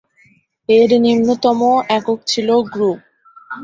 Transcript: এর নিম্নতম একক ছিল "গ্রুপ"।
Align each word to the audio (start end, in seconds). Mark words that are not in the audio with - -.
এর 0.69 0.89
নিম্নতম 1.01 1.59
একক 1.89 2.19
ছিল 2.27 2.47
"গ্রুপ"। 2.65 2.99